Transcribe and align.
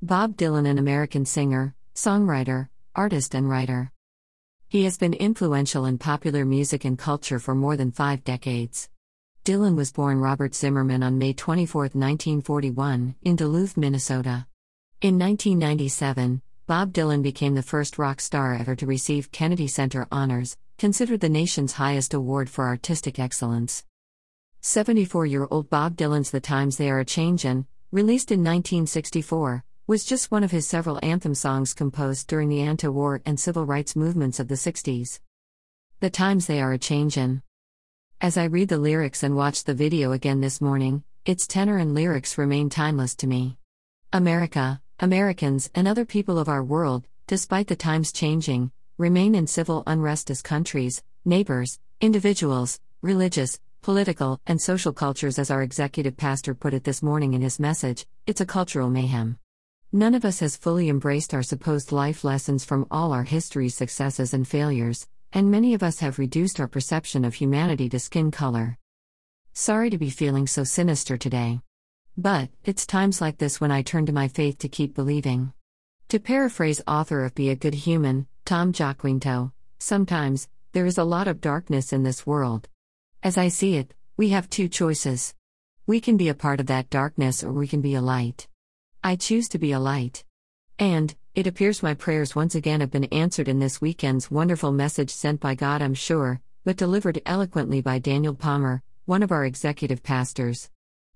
Bob 0.00 0.36
Dylan, 0.36 0.64
an 0.64 0.78
American 0.78 1.24
singer, 1.24 1.74
songwriter, 1.92 2.68
artist, 2.94 3.34
and 3.34 3.50
writer. 3.50 3.90
He 4.68 4.84
has 4.84 4.96
been 4.96 5.12
influential 5.12 5.86
in 5.86 5.98
popular 5.98 6.44
music 6.44 6.84
and 6.84 6.96
culture 6.96 7.40
for 7.40 7.52
more 7.52 7.76
than 7.76 7.90
five 7.90 8.22
decades. 8.22 8.88
Dylan 9.44 9.74
was 9.74 9.90
born 9.90 10.20
Robert 10.20 10.54
Zimmerman 10.54 11.02
on 11.02 11.18
May 11.18 11.32
24, 11.32 11.82
1941, 11.82 13.16
in 13.22 13.34
Duluth, 13.34 13.76
Minnesota. 13.76 14.46
In 15.00 15.18
1997, 15.18 16.42
Bob 16.68 16.92
Dylan 16.92 17.20
became 17.20 17.56
the 17.56 17.62
first 17.64 17.98
rock 17.98 18.20
star 18.20 18.54
ever 18.54 18.76
to 18.76 18.86
receive 18.86 19.32
Kennedy 19.32 19.66
Center 19.66 20.06
honors, 20.12 20.56
considered 20.78 21.18
the 21.18 21.28
nation's 21.28 21.72
highest 21.72 22.14
award 22.14 22.48
for 22.48 22.68
artistic 22.68 23.18
excellence. 23.18 23.84
74 24.60 25.26
year 25.26 25.48
old 25.50 25.68
Bob 25.68 25.96
Dylan's 25.96 26.30
The 26.30 26.40
Times 26.40 26.76
They 26.76 26.88
Are 26.88 27.00
a 27.00 27.04
Changin', 27.04 27.66
released 27.90 28.30
in 28.30 28.40
1964, 28.40 29.64
was 29.88 30.04
just 30.04 30.30
one 30.30 30.44
of 30.44 30.50
his 30.50 30.68
several 30.68 31.00
anthem 31.02 31.34
songs 31.34 31.72
composed 31.72 32.26
during 32.26 32.50
the 32.50 32.60
anti 32.60 32.86
war 32.86 33.22
and 33.24 33.40
civil 33.40 33.64
rights 33.64 33.96
movements 33.96 34.38
of 34.38 34.46
the 34.46 34.54
60s. 34.54 35.18
The 36.00 36.10
times 36.10 36.46
they 36.46 36.60
are 36.60 36.74
a 36.74 36.78
changin'. 36.78 37.40
As 38.20 38.36
I 38.36 38.44
read 38.44 38.68
the 38.68 38.76
lyrics 38.76 39.22
and 39.22 39.34
watch 39.34 39.64
the 39.64 39.72
video 39.72 40.12
again 40.12 40.42
this 40.42 40.60
morning, 40.60 41.04
its 41.24 41.46
tenor 41.46 41.78
and 41.78 41.94
lyrics 41.94 42.36
remain 42.36 42.68
timeless 42.68 43.14
to 43.14 43.26
me. 43.26 43.56
America, 44.12 44.82
Americans, 45.00 45.70
and 45.74 45.88
other 45.88 46.04
people 46.04 46.38
of 46.38 46.50
our 46.50 46.62
world, 46.62 47.06
despite 47.26 47.68
the 47.68 47.74
times 47.74 48.12
changing, 48.12 48.70
remain 48.98 49.34
in 49.34 49.46
civil 49.46 49.84
unrest 49.86 50.28
as 50.28 50.42
countries, 50.42 51.02
neighbors, 51.24 51.78
individuals, 52.02 52.78
religious, 53.00 53.58
political, 53.80 54.38
and 54.46 54.60
social 54.60 54.92
cultures, 54.92 55.38
as 55.38 55.50
our 55.50 55.62
executive 55.62 56.18
pastor 56.18 56.54
put 56.54 56.74
it 56.74 56.84
this 56.84 57.02
morning 57.02 57.32
in 57.32 57.40
his 57.40 57.58
message, 57.58 58.06
it's 58.26 58.42
a 58.42 58.46
cultural 58.46 58.90
mayhem. 58.90 59.38
None 59.92 60.14
of 60.14 60.26
us 60.26 60.40
has 60.40 60.54
fully 60.54 60.90
embraced 60.90 61.32
our 61.32 61.42
supposed 61.42 61.92
life 61.92 62.22
lessons 62.22 62.62
from 62.62 62.86
all 62.90 63.10
our 63.10 63.24
history's 63.24 63.74
successes 63.74 64.34
and 64.34 64.46
failures, 64.46 65.08
and 65.32 65.50
many 65.50 65.72
of 65.72 65.82
us 65.82 66.00
have 66.00 66.18
reduced 66.18 66.60
our 66.60 66.68
perception 66.68 67.24
of 67.24 67.32
humanity 67.32 67.88
to 67.88 67.98
skin 67.98 68.30
color. 68.30 68.76
Sorry 69.54 69.88
to 69.88 69.96
be 69.96 70.10
feeling 70.10 70.46
so 70.46 70.62
sinister 70.62 71.16
today. 71.16 71.62
But, 72.18 72.50
it's 72.66 72.84
times 72.84 73.22
like 73.22 73.38
this 73.38 73.62
when 73.62 73.70
I 73.70 73.80
turn 73.80 74.04
to 74.06 74.12
my 74.12 74.28
faith 74.28 74.58
to 74.58 74.68
keep 74.68 74.94
believing. 74.94 75.54
To 76.10 76.18
paraphrase 76.18 76.82
author 76.86 77.24
of 77.24 77.34
Be 77.34 77.48
a 77.48 77.56
Good 77.56 77.74
Human, 77.74 78.26
Tom 78.44 78.74
Giaquinto, 78.74 79.52
sometimes, 79.78 80.48
there 80.72 80.84
is 80.84 80.98
a 80.98 81.04
lot 81.04 81.28
of 81.28 81.40
darkness 81.40 81.94
in 81.94 82.02
this 82.02 82.26
world. 82.26 82.68
As 83.22 83.38
I 83.38 83.48
see 83.48 83.76
it, 83.76 83.94
we 84.18 84.28
have 84.30 84.50
two 84.50 84.68
choices. 84.68 85.34
We 85.86 85.98
can 85.98 86.18
be 86.18 86.28
a 86.28 86.34
part 86.34 86.60
of 86.60 86.66
that 86.66 86.90
darkness 86.90 87.42
or 87.42 87.52
we 87.52 87.66
can 87.66 87.80
be 87.80 87.94
a 87.94 88.02
light. 88.02 88.48
I 89.08 89.16
choose 89.16 89.48
to 89.48 89.58
be 89.58 89.72
a 89.72 89.80
light. 89.80 90.22
And, 90.78 91.14
it 91.34 91.46
appears 91.46 91.82
my 91.82 91.94
prayers 91.94 92.36
once 92.36 92.54
again 92.54 92.80
have 92.80 92.90
been 92.90 93.04
answered 93.04 93.48
in 93.48 93.58
this 93.58 93.80
weekend's 93.80 94.30
wonderful 94.30 94.70
message 94.70 95.08
sent 95.08 95.40
by 95.40 95.54
God, 95.54 95.80
I'm 95.80 95.94
sure, 95.94 96.42
but 96.62 96.76
delivered 96.76 97.22
eloquently 97.24 97.80
by 97.80 98.00
Daniel 98.00 98.34
Palmer, 98.34 98.82
one 99.06 99.22
of 99.22 99.32
our 99.32 99.46
executive 99.46 100.02
pastors. 100.02 100.68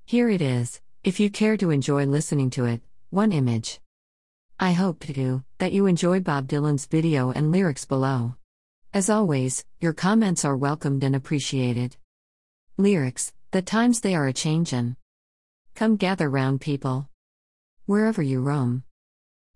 Here 0.06 0.30
it 0.30 0.40
is, 0.40 0.80
if 1.04 1.20
you 1.20 1.28
care 1.28 1.58
to 1.58 1.68
enjoy 1.68 2.06
listening 2.06 2.48
to 2.52 2.64
it, 2.64 2.80
one 3.10 3.30
image. 3.30 3.78
I 4.58 4.72
hope, 4.72 5.00
too, 5.00 5.44
that 5.58 5.72
you 5.72 5.84
enjoy 5.84 6.20
Bob 6.20 6.48
Dylan's 6.48 6.86
video 6.86 7.30
and 7.30 7.52
lyrics 7.52 7.84
below. 7.84 8.36
As 8.94 9.10
always, 9.10 9.66
your 9.80 9.92
comments 9.92 10.46
are 10.46 10.56
welcomed 10.56 11.04
and 11.04 11.14
appreciated. 11.14 11.98
Lyrics, 12.78 13.34
the 13.50 13.60
times 13.60 14.00
they 14.00 14.14
are 14.14 14.28
a 14.28 14.32
changin'. 14.32 14.96
Come 15.74 15.96
gather 15.96 16.30
round 16.30 16.62
people 16.62 17.10
wherever 17.86 18.22
you 18.22 18.40
roam. 18.40 18.84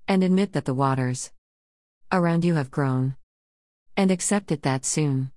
And 0.08 0.22
admit 0.22 0.52
that 0.52 0.64
the 0.64 0.74
waters 0.74 1.30
around 2.12 2.44
you 2.44 2.54
have 2.54 2.70
grown. 2.70 3.16
And 3.96 4.10
accept 4.10 4.52
it 4.52 4.62
that 4.62 4.84
soon. 4.84 5.32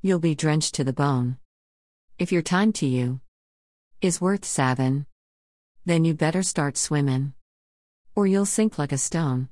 You'll 0.00 0.18
be 0.18 0.34
drenched 0.34 0.74
to 0.74 0.84
the 0.84 0.92
bone. 0.92 1.38
If 2.18 2.30
your 2.30 2.42
time 2.42 2.72
to 2.74 2.86
you 2.86 3.20
is 4.00 4.20
worth 4.20 4.44
savin', 4.44 5.06
then 5.84 6.04
you 6.04 6.14
better 6.14 6.42
start 6.42 6.76
swimmin'. 6.76 7.34
Or 8.14 8.26
you'll 8.26 8.46
sink 8.46 8.78
like 8.78 8.92
a 8.92 8.98
stone. 8.98 9.48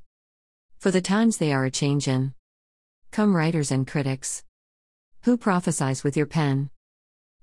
For 0.78 0.90
the 0.90 1.00
times 1.00 1.38
they 1.38 1.52
are 1.52 1.64
a 1.64 1.70
changin'. 1.70 2.34
Come 3.10 3.34
writers 3.34 3.70
and 3.70 3.86
critics. 3.86 4.44
Who 5.22 5.38
prophesize 5.38 6.04
with 6.04 6.16
your 6.16 6.26
pen. 6.26 6.70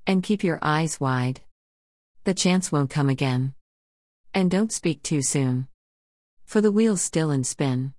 And 0.05 0.23
keep 0.23 0.43
your 0.43 0.59
eyes 0.61 0.99
wide. 0.99 1.41
The 2.23 2.33
chance 2.33 2.71
won't 2.71 2.89
come 2.89 3.09
again. 3.09 3.53
And 4.33 4.49
don't 4.49 4.71
speak 4.71 5.03
too 5.03 5.21
soon. 5.21 5.67
For 6.45 6.59
the 6.59 6.71
wheel's 6.71 7.01
still 7.01 7.29
in 7.31 7.43
spin. 7.43 7.93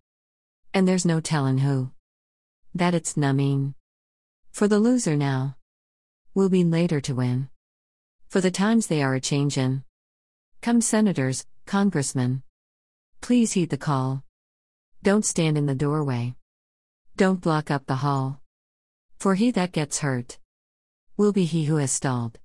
And 0.73 0.89
there's 0.89 1.07
no 1.07 1.21
tellin' 1.21 1.59
who. 1.59 1.93
That 2.75 2.95
it's 2.95 3.17
numbing. 3.17 3.75
For 4.51 4.67
the 4.67 4.81
loser 4.81 5.17
now. 5.17 5.57
Will 6.35 6.49
be 6.49 6.65
later 6.65 7.01
to 7.03 7.15
win. 7.15 7.49
For 8.29 8.41
the 8.41 8.51
times 8.51 8.89
they 8.89 9.03
are 9.03 9.15
a 9.15 9.21
changin'. 9.21 9.85
Come 10.61 10.81
senators, 10.81 11.47
congressmen. 11.67 12.43
Please 13.21 13.53
heed 13.53 13.71
the 13.71 13.79
call. 13.79 14.25
Don't 15.03 15.25
stand 15.25 15.57
in 15.57 15.67
the 15.67 15.75
doorway. 15.75 16.35
Don't 17.17 17.41
block 17.41 17.71
up 17.71 17.87
the 17.87 17.97
hall. 17.97 18.41
For 19.19 19.37
he 19.37 19.53
that 19.53 19.73
gets 19.73 20.01
hurt 20.01 20.39
will 21.17 21.33
be 21.33 21.45
he 21.45 21.67
who 21.67 21.77
has 21.77 21.93
stalled. 21.93 22.41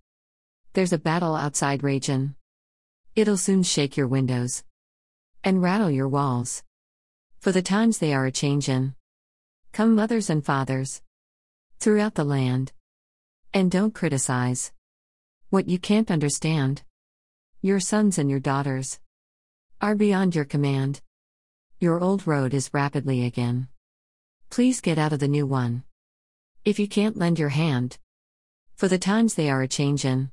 There's 0.73 0.93
a 0.93 0.99
battle 0.99 1.35
outside 1.35 1.83
ragin'. 1.83 2.35
It'll 3.15 3.37
soon 3.37 3.63
shake 3.63 3.97
your 3.97 4.07
windows 4.07 4.63
and 5.43 5.61
rattle 5.61 5.89
your 5.89 6.07
walls. 6.07 6.63
For 7.39 7.51
the 7.51 7.61
times 7.61 7.97
they 7.97 8.13
are 8.13 8.25
a 8.25 8.31
changin'. 8.31 8.95
Come, 9.71 9.95
mothers 9.95 10.29
and 10.29 10.45
fathers, 10.45 11.01
throughout 11.79 12.15
the 12.15 12.23
land. 12.23 12.71
And 13.53 13.71
don't 13.71 13.93
criticize 13.93 14.71
what 15.49 15.67
you 15.67 15.79
can't 15.79 16.11
understand. 16.11 16.83
Your 17.61 17.79
sons 17.79 18.17
and 18.17 18.29
your 18.29 18.39
daughters 18.39 18.99
are 19.81 19.95
beyond 19.95 20.35
your 20.35 20.45
command. 20.45 21.01
Your 21.79 21.99
old 21.99 22.27
road 22.27 22.53
is 22.53 22.73
rapidly 22.73 23.25
again. 23.25 23.69
Please 24.49 24.81
get 24.81 24.97
out 24.97 25.13
of 25.13 25.19
the 25.19 25.27
new 25.27 25.47
one. 25.47 25.83
If 26.65 26.77
you 26.77 26.87
can't 26.87 27.17
lend 27.17 27.39
your 27.39 27.49
hand, 27.49 27.97
for 28.75 28.87
the 28.87 28.99
times 28.99 29.35
they 29.35 29.49
are 29.49 29.61
a 29.61 29.67
changin'. 29.67 30.31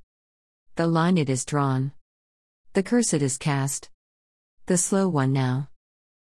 The 0.75 0.87
line 0.87 1.17
it 1.17 1.31
is 1.31 1.45
drawn. 1.45 1.93
The 2.77 2.83
cursed 2.83 3.15
is 3.15 3.39
cast. 3.39 3.89
The 4.67 4.77
slow 4.77 5.09
one 5.09 5.33
now 5.33 5.71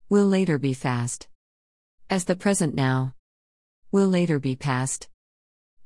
will 0.07 0.27
later 0.27 0.59
be 0.59 0.75
fast. 0.75 1.27
As 2.11 2.25
the 2.25 2.35
present 2.35 2.75
now 2.75 3.15
will 3.91 4.07
later 4.07 4.37
be 4.37 4.55
past. 4.55 5.09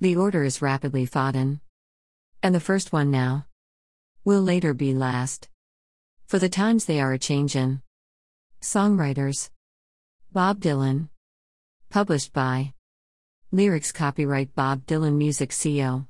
The 0.02 0.18
order 0.18 0.44
is 0.44 0.62
rapidly 0.62 1.06
fodden. 1.06 1.62
And 2.44 2.54
the 2.54 2.60
first 2.60 2.92
one 2.92 3.10
now 3.10 3.46
will 4.26 4.42
later 4.42 4.74
be 4.74 4.94
last. 4.94 5.48
For 6.28 6.38
the 6.38 6.50
times 6.50 6.84
they 6.84 7.00
are 7.00 7.14
a 7.14 7.18
changin'. 7.18 7.82
Songwriters 8.62 9.52
Bob 10.34 10.60
Dylan. 10.60 11.08
Published 11.90 12.34
by 12.34 12.74
Lyrics 13.54 13.94
copyright 13.94 14.54
Bob 14.54 14.86
Dylan 14.86 15.16
Music 15.16 15.54
CO. 15.58 16.08